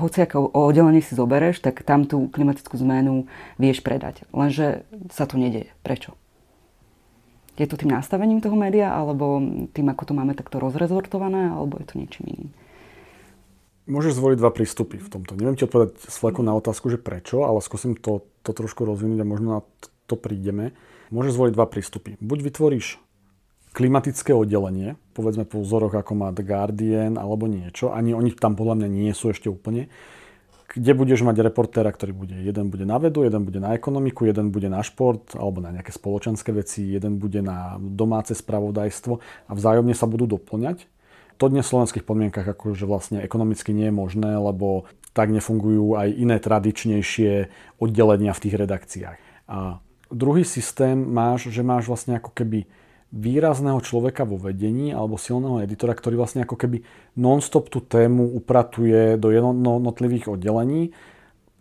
[0.00, 3.28] hoci ako oddelenie si zobereš, tak tam tú klimatickú zmenu
[3.60, 4.24] vieš predať.
[4.32, 5.68] Lenže sa to nedieje.
[5.84, 6.16] Prečo?
[7.60, 9.36] Je to tým nastavením toho média, alebo
[9.76, 12.50] tým, ako to máme takto rozrezortované, alebo je to niečím iným?
[13.88, 15.38] Môžeš zvoliť dva prístupy v tomto.
[15.38, 19.30] Neviem ti odpovedať fleku na otázku, že prečo, ale skúsim to, to trošku rozvinúť a
[19.30, 19.60] možno na
[20.04, 20.76] to prídeme.
[21.08, 22.14] Môžeš zvoliť dva prístupy.
[22.20, 23.00] Buď vytvoríš
[23.70, 28.82] klimatické oddelenie, povedzme po vzoroch ako má The Guardian alebo niečo, ani oni tam podľa
[28.82, 29.86] mňa nie sú ešte úplne,
[30.70, 34.54] kde budeš mať reportéra, ktorý bude, jeden bude na vedu, jeden bude na ekonomiku, jeden
[34.54, 39.94] bude na šport alebo na nejaké spoločenské veci, jeden bude na domáce spravodajstvo a vzájomne
[39.94, 40.89] sa budú doplňať
[41.40, 44.84] to dnes v slovenských podmienkach akože vlastne ekonomicky nie je možné, lebo
[45.16, 47.48] tak nefungujú aj iné tradičnejšie
[47.80, 49.18] oddelenia v tých redakciách.
[49.48, 49.80] A
[50.12, 52.68] druhý systém máš, že máš vlastne ako keby
[53.10, 56.84] výrazného človeka vo vedení alebo silného editora, ktorý vlastne ako keby
[57.16, 60.92] non-stop tú tému upratuje do jednotlivých oddelení.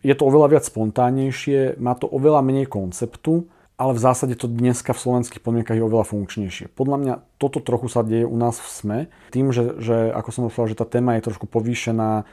[0.03, 3.47] Je to oveľa viac spontánnejšie, má to oveľa menej konceptu
[3.79, 6.75] ale v zásade to dneska v slovenských podmienkach je oveľa funkčnejšie.
[6.75, 8.99] Podľa mňa toto trochu sa deje u nás v SME,
[9.31, 12.27] tým, že, že ako som povedal, že tá téma je trošku povýšená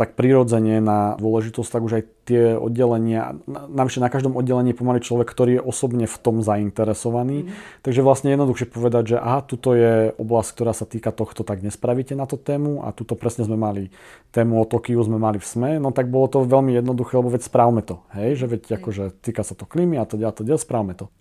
[0.00, 3.36] tak prirodzene na dôležitosť, tak už aj tie oddelenia,
[3.68, 7.44] navyše na každom oddelení pomaly človek, ktorý je osobne v tom zainteresovaný.
[7.44, 7.48] Mm.
[7.84, 12.16] Takže vlastne jednoduchšie povedať, že aha, tuto je oblasť, ktorá sa týka tohto, tak nespravíte
[12.16, 13.92] na to tému a tuto presne sme mali
[14.32, 17.44] tému o Tokiu, sme mali v SME, no tak bolo to veľmi jednoduché, lebo veď
[17.44, 18.76] správme to, hej, že veď mm.
[18.80, 21.12] akože týka sa to klímy a to a to správme to.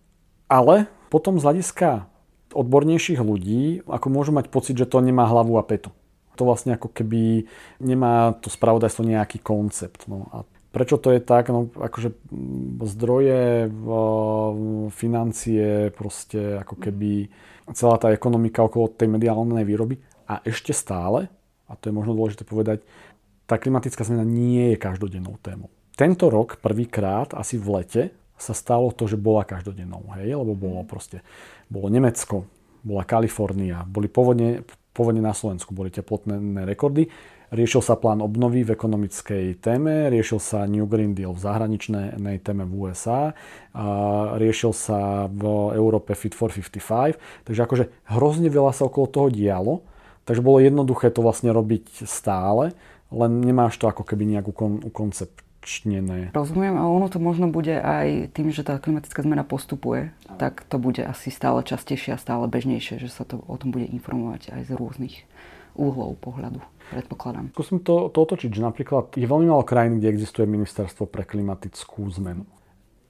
[0.47, 2.07] Ale potom z hľadiska
[2.55, 5.91] odbornejších ľudí, ako môžu mať pocit, že to nemá hlavu a petu
[6.39, 7.43] to vlastne ako keby
[7.83, 10.07] nemá to spravodajstvo nejaký koncept.
[10.07, 11.51] No a prečo to je tak?
[11.51, 13.67] No akože mm, zdroje,
[14.95, 17.27] financie, proste ako keby
[17.75, 19.99] celá tá ekonomika okolo tej mediálnej výroby
[20.31, 21.27] a ešte stále,
[21.67, 22.81] a to je možno dôležité povedať,
[23.49, 25.73] tá klimatická zmena nie je každodennou témou.
[25.97, 28.03] Tento rok prvýkrát, asi v lete,
[28.39, 31.19] sa stalo to, že bola každodennou, hej, lebo bolo proste,
[31.67, 32.47] bolo Nemecko,
[32.87, 37.07] bola Kalifornia, boli povodne, povodne na Slovensku, boli teplotné rekordy.
[37.49, 42.13] Riešil sa plán obnovy v ekonomickej téme, riešil sa New Green Deal v zahraničnej
[42.45, 43.33] téme v USA,
[43.73, 43.85] a
[44.37, 47.17] riešil sa v Európe Fit for 55,
[47.49, 49.81] takže akože hrozne veľa sa okolo toho dialo,
[50.29, 52.77] takže bolo jednoduché to vlastne robiť stále,
[53.09, 54.45] len nemáš to ako keby nejak
[54.85, 56.33] ukoncept čnené.
[56.33, 60.09] Rozumiem, a ono to možno bude aj tým, že tá klimatická zmena postupuje,
[60.41, 63.85] tak to bude asi stále častejšie a stále bežnejšie, že sa to o tom bude
[63.85, 65.15] informovať aj z rôznych
[65.77, 67.53] úhlov pohľadu, predpokladám.
[67.53, 72.09] Skúsim to, to otočiť, že napríklad je veľmi málo krajín, kde existuje ministerstvo pre klimatickú
[72.19, 72.43] zmenu.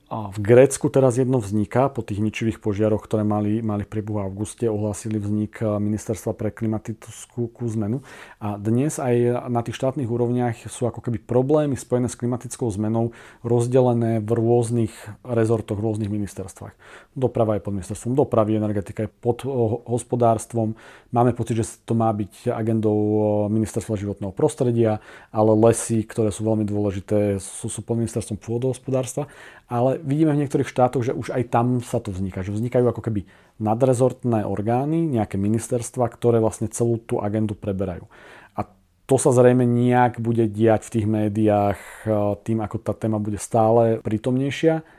[0.10, 4.66] V Grécku teraz jedno vzniká po tých ničivých požiaroch, ktoré mali, mali v priebehu auguste,
[4.66, 8.02] ohlásili vznik eh, Ministerstva pre klimatickú zmenu.
[8.42, 13.14] A dnes aj na tých štátnych úrovniach sú ako keby problémy spojené s klimatickou zmenou
[13.46, 16.74] rozdelené v rôznych rezortoch, v rôznych ministerstvách.
[17.14, 19.54] Doprava je pod ministerstvom dopravy, energetika je pod eh,
[19.94, 20.74] hospodárstvom.
[21.14, 23.22] Máme pocit, že to má byť agendou eh,
[23.54, 29.30] ministerstva životného prostredia, ale lesy, ktoré sú veľmi dôležité, sú, sú pod ministerstvom pôdohospodárstva
[29.70, 33.02] ale vidíme v niektorých štátoch, že už aj tam sa to vzniká, že vznikajú ako
[33.06, 33.28] keby
[33.60, 38.08] nadrezortné orgány, nejaké ministerstva, ktoré vlastne celú tú agendu preberajú.
[38.56, 38.68] A
[39.06, 42.12] to sa zrejme nejak bude diať v tých médiách eh,
[42.44, 44.99] tým, ako tá téma bude stále prítomnejšia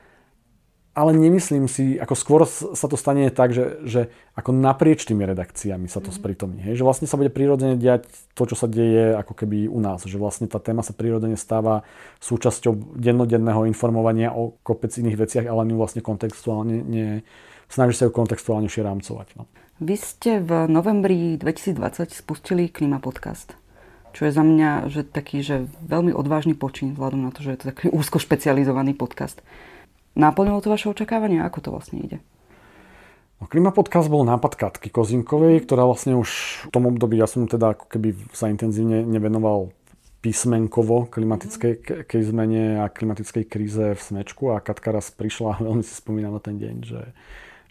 [0.91, 4.01] ale nemyslím si, ako skôr sa to stane tak, že, že
[4.35, 6.17] ako naprieč tými redakciami sa to mm.
[6.19, 6.61] sprítomní.
[6.67, 6.83] Hej?
[6.83, 10.03] Že vlastne sa bude prirodzene diať to, čo sa deje ako keby u nás.
[10.03, 11.87] Že vlastne tá téma sa prirodzene stáva
[12.19, 17.23] súčasťou dennodenného informovania o kopec iných veciach, ale ju vlastne kontextuálne ne,
[17.71, 19.39] snaží sa ju kontextuálne rámcovať.
[19.39, 19.47] No.
[19.79, 23.55] Vy ste v novembri 2020 spustili Klima podcast
[24.11, 27.59] čo je za mňa že taký že veľmi odvážny počin, vzhľadom na to, že je
[27.63, 29.39] to taký úzko špecializovaný podcast.
[30.19, 31.47] Naplnilo to vaše očakávania?
[31.47, 32.19] Ako to vlastne ide?
[33.41, 36.29] No, Klima podcast bol nápad Katky Kozinkovej, ktorá vlastne už
[36.69, 39.73] v tom období, ja som teda ako keby sa intenzívne nevenoval
[40.21, 42.29] písmenkovo klimatickej mm.
[42.29, 46.43] zmene a klimatickej kríze v Smečku a Katka raz prišla a veľmi si spomínam na
[46.45, 47.03] ten deň, že,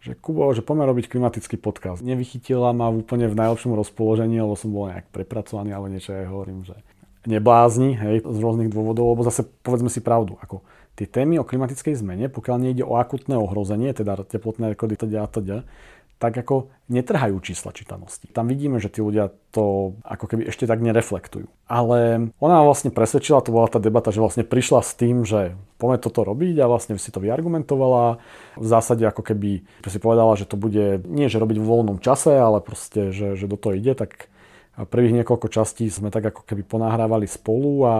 [0.01, 2.01] že Kubo, že poďme robiť klimatický podcast.
[2.01, 6.65] Nevychytila ma úplne v najlepšom rozpoložení, lebo som bol nejak prepracovaný, ale niečo aj hovorím,
[6.65, 6.73] že
[7.29, 10.65] neblázni, hej, z rôznych dôvodov, lebo zase povedzme si pravdu, ako
[10.99, 15.27] tie témy o klimatickej zmene, pokiaľ nejde o akutné ohrozenie, teda teplotné rekody teda a
[15.31, 15.57] teda,
[16.19, 18.27] tak ako netrhajú čísla čítanosti.
[18.35, 21.47] Tam vidíme, že tí ľudia to ako keby ešte tak nereflektujú.
[21.71, 26.03] Ale ona vlastne presvedčila, to bola tá debata, že vlastne prišla s tým, že poďme
[26.03, 28.19] toto robiť a vlastne si to vyargumentovala.
[28.59, 32.35] V zásade ako keby si povedala, že to bude nie, že robiť v voľnom čase,
[32.35, 34.27] ale proste, že, že do toho ide, tak
[34.75, 37.95] prvých niekoľko častí sme tak ako keby ponahrávali spolu a,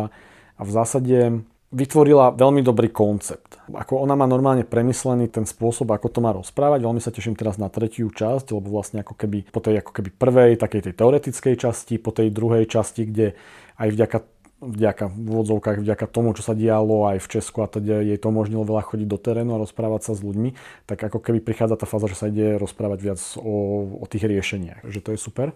[0.60, 3.62] a v zásade vytvorila veľmi dobrý koncept.
[3.70, 6.82] Ako ona má normálne premyslený ten spôsob, ako to má rozprávať.
[6.82, 10.10] Veľmi sa teším teraz na tretiu časť, lebo vlastne ako keby po tej ako keby
[10.18, 13.38] prvej, takej tej teoretickej časti, po tej druhej časti, kde
[13.78, 14.20] aj vďaka
[14.60, 18.28] vďaka v úvodzovkách, vďaka tomu, čo sa dialo aj v Česku a teda jej to
[18.28, 21.88] umožnilo veľa chodiť do terénu a rozprávať sa s ľuďmi, tak ako keby prichádza tá
[21.88, 24.84] fáza, že sa ide rozprávať viac o, o tých riešeniach.
[24.84, 25.56] Že to je super.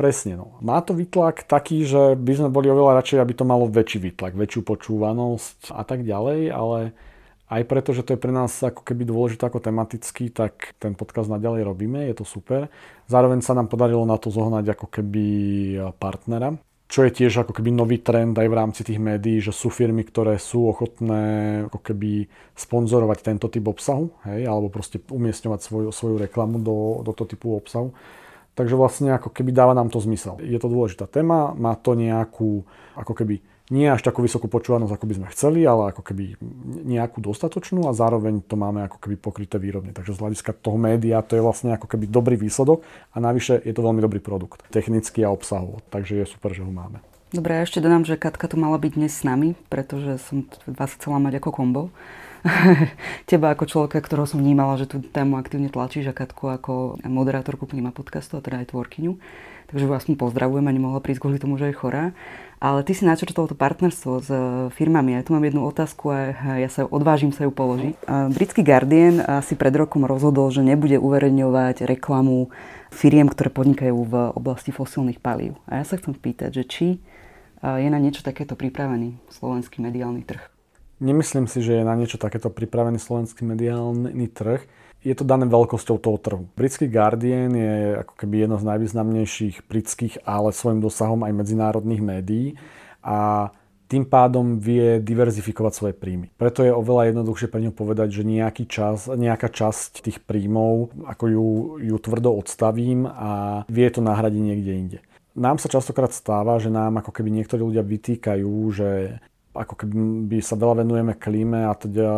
[0.00, 0.56] Presne, no.
[0.64, 4.32] Má to výtlak taký, že by sme boli oveľa radšej, aby to malo väčší výtlak,
[4.32, 6.96] väčšiu počúvanosť a tak ďalej, ale
[7.52, 11.28] aj preto, že to je pre nás ako keby dôležité ako tematicky, tak ten podcast
[11.28, 12.72] naďalej robíme, je to super.
[13.12, 15.26] Zároveň sa nám podarilo na to zohnať ako keby
[16.00, 16.56] partnera,
[16.88, 20.08] čo je tiež ako keby nový trend aj v rámci tých médií, že sú firmy,
[20.08, 22.24] ktoré sú ochotné ako keby
[22.56, 27.52] sponzorovať tento typ obsahu, hej, alebo proste umiestňovať svoju, svoju reklamu do, do toho typu
[27.52, 27.92] obsahu.
[28.60, 30.36] Takže vlastne ako keby dáva nám to zmysel.
[30.44, 33.40] Je to dôležitá téma, má to nejakú ako keby
[33.72, 36.36] nie až takú vysokú počúvanosť, ako by sme chceli, ale ako keby
[36.84, 39.94] nejakú dostatočnú a zároveň to máme ako keby pokryté výrobne.
[39.96, 43.72] Takže z hľadiska toho média to je vlastne ako keby dobrý výsledok a navyše je
[43.72, 44.66] to veľmi dobrý produkt.
[44.74, 45.80] Technicky a obsahovo.
[45.88, 47.00] Takže je super, že ho máme.
[47.30, 50.90] Dobre, ja ešte dodám, že Katka tu mala byť dnes s nami, pretože som vás
[50.98, 51.82] chcela mať ako kombo.
[53.30, 57.68] teba ako človeka, ktorého som vnímala, že tú tému aktívne tlačíš a Katku ako moderátorku
[57.68, 59.20] Klima podcastu a teda aj tvorkyňu.
[59.70, 62.10] Takže vás mu pozdravujem a nemohla prísť kvôli tomu, že je chorá.
[62.58, 64.28] Ale ty si načrtol to partnerstvo s
[64.74, 65.14] firmami.
[65.14, 66.18] Ja tu mám jednu otázku a
[66.58, 67.94] ja sa odvážim sa ju položiť.
[68.34, 72.50] Britský Guardian si pred rokom rozhodol, že nebude uverejňovať reklamu
[72.90, 75.54] firiem, ktoré podnikajú v oblasti fosílnych palív.
[75.70, 76.86] A ja sa chcem pýtať, že či
[77.62, 80.59] je na niečo takéto pripravený slovenský mediálny trh.
[81.00, 84.60] Nemyslím si, že je na niečo takéto pripravený slovenský mediálny trh.
[85.00, 86.44] Je to dané veľkosťou toho trhu.
[86.52, 92.46] Britský Guardian je ako keby jedno z najvýznamnejších britských, ale svojim dosahom aj medzinárodných médií
[93.00, 93.48] a
[93.88, 96.30] tým pádom vie diverzifikovať svoje príjmy.
[96.36, 101.24] Preto je oveľa jednoduchšie pre ňu povedať, že nejaký čas, nejaká časť tých príjmov, ako
[101.26, 101.48] ju,
[101.80, 104.98] ju tvrdo odstavím a vie to nahradiť niekde inde.
[105.32, 109.18] nám sa častokrát stáva, že nám ako keby niektorí ľudia vytýkajú, že
[109.50, 109.94] ako keby
[110.30, 112.08] by sa veľa venujeme klíme a, teda,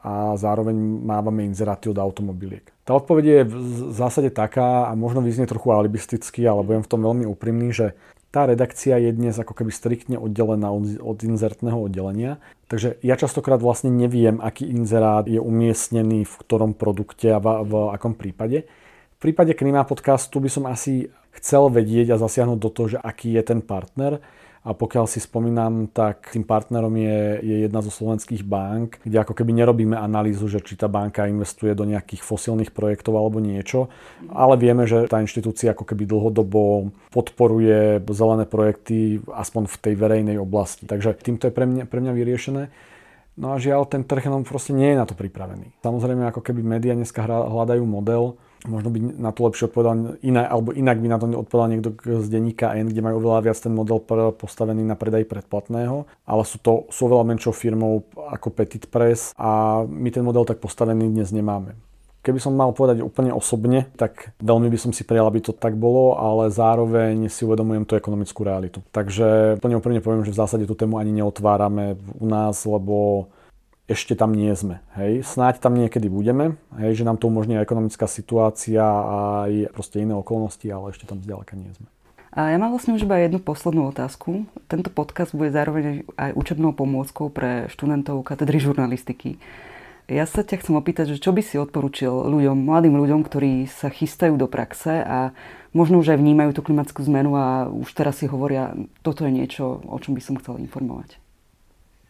[0.00, 2.64] a zároveň mávame inzeráty od automobiliek.
[2.88, 7.04] Tá odpoveď je v zásade taká a možno vyznie trochu alibisticky, ale budem v tom
[7.04, 7.92] veľmi úprimný, že
[8.28, 12.40] tá redakcia je dnes ako keby striktne oddelená od, od inzertného oddelenia.
[12.68, 17.72] Takže ja častokrát vlastne neviem, aký inzerát je umiestnený v ktorom produkte a v, v
[17.92, 18.68] akom prípade.
[19.16, 21.08] V prípade Klima podcastu by som asi
[21.40, 24.20] chcel vedieť a zasiahnuť do toho, že aký je ten partner
[24.68, 29.32] a pokiaľ si spomínam, tak tým partnerom je, je jedna zo slovenských bank, kde ako
[29.32, 33.88] keby nerobíme analýzu, že či tá banka investuje do nejakých fosílnych projektov alebo niečo,
[34.28, 40.36] ale vieme, že tá inštitúcia ako keby dlhodobo podporuje zelené projekty aspoň v tej verejnej
[40.36, 40.84] oblasti.
[40.84, 42.62] Takže týmto je pre mňa, pre mňa vyriešené.
[43.40, 45.80] No a žiaľ, ten trh nám proste nie je na to pripravený.
[45.80, 50.74] Samozrejme, ako keby médiá dneska hľadajú model, možno by na to lepšie odpovedal inak, alebo
[50.74, 54.02] inak by na to odpovedal niekto z denníka N, kde majú oveľa viac ten model
[54.34, 59.82] postavený na predaj predplatného, ale sú to sú oveľa menšou firmou ako Petit Press a
[59.86, 61.78] my ten model tak postavený dnes nemáme.
[62.18, 65.78] Keby som mal povedať úplne osobne, tak veľmi by som si prijal, aby to tak
[65.78, 68.82] bolo, ale zároveň si uvedomujem tú ekonomickú realitu.
[68.90, 73.30] Takže úplne úprimne poviem, že v zásade tú tému ani neotvárame u nás, lebo
[73.88, 74.84] ešte tam nie sme.
[75.00, 75.24] Hej.
[75.24, 80.12] Snáď tam niekedy budeme, hej, že nám to umožní ekonomická situácia a aj proste iné
[80.12, 81.88] okolnosti, ale ešte tam zďaleka nie sme.
[82.36, 84.44] A ja mám vlastne už iba jednu poslednú otázku.
[84.68, 89.40] Tento podcast bude zároveň aj učebnou pomôckou pre študentov katedry žurnalistiky.
[90.08, 93.88] Ja sa ťa chcem opýtať, že čo by si odporučil ľuďom, mladým ľuďom, ktorí sa
[93.88, 95.32] chystajú do praxe a
[95.72, 99.80] možno už aj vnímajú tú klimatickú zmenu a už teraz si hovoria, toto je niečo,
[99.84, 101.20] o čom by som chcel informovať.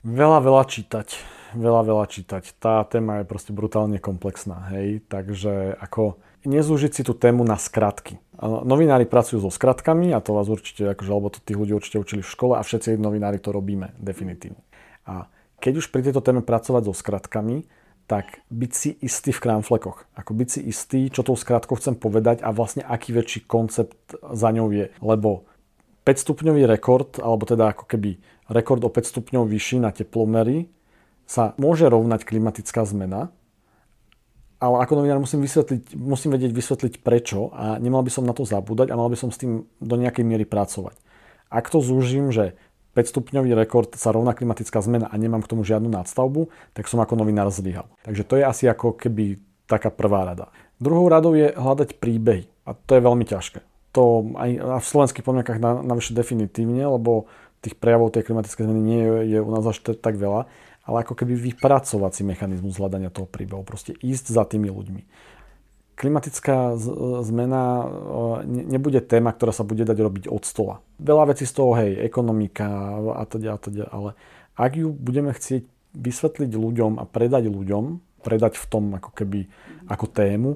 [0.06, 2.56] Veľa, veľa čítať veľa, veľa čítať.
[2.58, 5.04] Tá téma je proste brutálne komplexná, hej.
[5.06, 8.20] Takže ako nezúžiť si tú tému na skratky.
[8.40, 12.22] Novinári pracujú so skratkami a to vás určite, akože, alebo to tých ľudí určite učili
[12.22, 14.62] v škole a všetci novinári to robíme, definitívne.
[15.04, 15.26] A
[15.58, 17.66] keď už pri tejto téme pracovať so skratkami,
[18.08, 20.08] tak byť si istý v krámflekoch.
[20.16, 24.48] Ako byť si istý, čo tou skratkou chcem povedať a vlastne aký väčší koncept za
[24.48, 24.88] ňou je.
[25.04, 25.44] Lebo
[26.08, 28.16] 5 stupňový rekord, alebo teda ako keby
[28.48, 30.72] rekord o 5 stupňov vyšší na teplomery
[31.28, 33.28] sa môže rovnať klimatická zmena,
[34.58, 38.42] ale ako novinár musím, vysvetliť, musím vedieť vysvetliť prečo a nemal by som na to
[38.42, 40.98] zabúdať a mal by som s tým do nejakej miery pracovať.
[41.46, 42.58] Ak to zúžim, že
[42.98, 46.98] 5 stupňový rekord sa rovná klimatická zmena a nemám k tomu žiadnu nadstavbu, tak som
[46.98, 47.86] ako novinár zlyhal.
[48.02, 49.38] Takže to je asi ako keby
[49.70, 50.50] taká prvá rada.
[50.82, 53.62] Druhou radou je hľadať príbehy a to je veľmi ťažké.
[53.94, 54.50] To aj
[54.82, 57.30] v slovenských podmienkach na, navyše definitívne, lebo
[57.62, 60.50] tých prejavov tej klimatickej zmeny nie je, je u nás až tak veľa
[60.88, 65.02] ale ako keby vypracovať si mechanizmus hľadania toho príbehu, proste ísť za tými ľuďmi.
[65.98, 66.78] Klimatická
[67.26, 67.90] zmena
[68.46, 70.80] nebude téma, ktorá sa bude dať robiť od stola.
[70.96, 72.64] Veľa vecí z toho, hej, ekonomika
[73.18, 74.16] a teda, a teda, ale
[74.56, 75.66] ak ju budeme chcieť
[75.98, 77.84] vysvetliť ľuďom a predať ľuďom,
[78.22, 79.50] predať v tom ako keby
[79.90, 80.50] ako tému,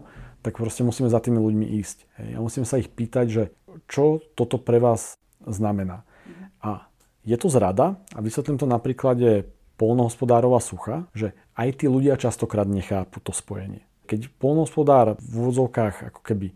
[0.46, 1.98] tak proste musíme za tými ľuďmi ísť.
[2.22, 2.30] Hej.
[2.34, 3.42] A musíme sa ich pýtať, že
[3.90, 6.06] čo toto pre vás znamená.
[6.62, 6.86] A
[7.22, 9.46] je to zrada a vysvetlím to na príklade
[9.82, 13.82] polnohospodárov a sucha, že aj tí ľudia častokrát nechápu to spojenie.
[14.06, 16.54] Keď polnohospodár v úvodzovkách ako keby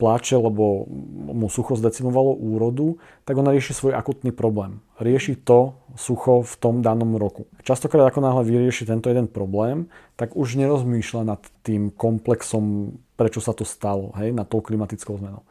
[0.00, 0.88] pláče, lebo
[1.36, 2.96] mu sucho zdecimovalo úrodu,
[3.28, 4.80] tak on rieši svoj akutný problém.
[4.96, 7.44] Rieši to sucho v tom danom roku.
[7.60, 13.52] Častokrát ako náhle vyrieši tento jeden problém, tak už nerozmýšľa nad tým komplexom, prečo sa
[13.52, 15.44] to stalo, hej, nad tou klimatickou zmenou.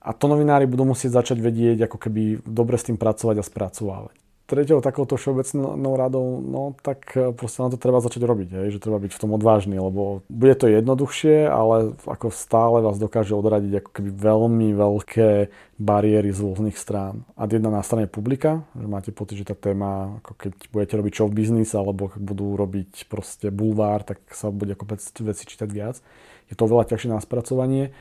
[0.00, 4.19] A to novinári budú musieť začať vedieť, ako keby dobre s tým pracovať a spracovávať
[4.50, 8.82] treťou takouto všeobecnou radou, no tak e, proste na to treba začať robiť, hej, že
[8.82, 13.86] treba byť v tom odvážny, lebo bude to jednoduchšie, ale ako stále vás dokáže odradiť
[13.86, 15.30] ako keby veľmi veľké
[15.78, 17.22] bariéry z rôznych strán.
[17.38, 21.12] A jedna na strane publika, že máte pocit, že tá téma, ako keď budete robiť
[21.14, 26.02] show business, alebo budú robiť proste bulvár, tak sa bude ako veci čítať viac.
[26.50, 27.94] Je to veľa ťažšie na spracovanie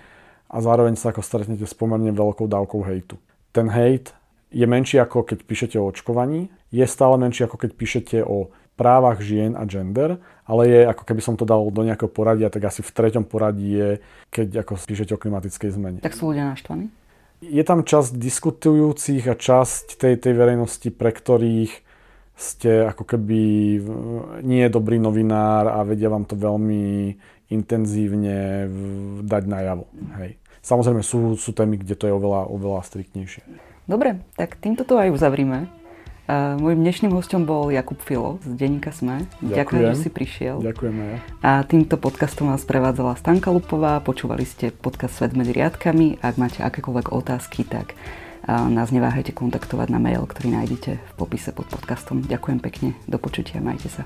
[0.49, 3.21] a zároveň sa ako stretnete s pomerne veľkou dávkou hejtu.
[3.53, 4.17] Ten hejt
[4.49, 9.19] je menší ako keď píšete o očkovaní, je stále menší ako keď píšete o právach
[9.19, 12.79] žien a gender, ale je, ako keby som to dal do nejakého poradia, tak asi
[12.79, 13.89] v treťom poradí je,
[14.31, 15.99] keď ako píšete o klimatickej zmene.
[15.99, 16.87] Tak sú ľudia naštvaní?
[17.43, 21.71] Je tam časť diskutujúcich a časť tej, tej verejnosti, pre ktorých
[22.39, 23.41] ste ako keby
[24.47, 27.15] nie je dobrý novinár a vedia vám to veľmi
[27.51, 28.67] intenzívne
[29.27, 29.91] dať najavo.
[30.23, 30.39] Hej.
[30.63, 33.43] Samozrejme sú, sú témy, kde to je oveľa, oveľa striktnejšie.
[33.89, 35.65] Dobre, tak týmto to aj uzavrime.
[36.29, 39.25] Uh, môjim dnešným hostom bol Jakub Filo z Denníka Sme.
[39.41, 40.55] Ďakujem, Ďakujem že si prišiel.
[40.61, 41.17] Ďakujem aj ja.
[41.41, 43.97] A týmto podcastom vás prevádzala Stanka Lupová.
[43.97, 46.21] Počúvali ste podcast Svet medzi riadkami.
[46.21, 47.97] Ak máte akékoľvek otázky, tak
[48.45, 52.21] nás neváhajte kontaktovať na mail, ktorý nájdete v popise pod podcastom.
[52.21, 54.05] Ďakujem pekne, do počutia, majte sa.